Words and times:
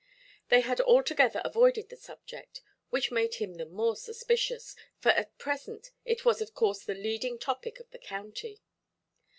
They 0.49 0.61
had 0.61 0.81
altogether 0.81 1.43
avoided 1.45 1.89
the 1.89 1.95
subject; 1.95 2.63
which 2.89 3.11
made 3.11 3.35
him 3.35 3.53
the 3.57 3.67
more 3.67 3.95
suspicious, 3.95 4.75
for 4.97 5.09
at 5.09 5.37
present 5.37 5.91
it 6.05 6.25
was 6.25 6.41
of 6.41 6.55
course 6.55 6.81
the 6.83 6.95
leading 6.95 7.37
topic 7.37 7.79
of 7.79 7.91
the 7.91 7.99
county. 7.99 8.63